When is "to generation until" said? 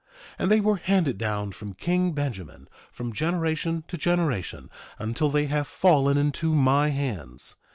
3.87-5.29